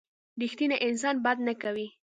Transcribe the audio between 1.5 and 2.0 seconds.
کوي.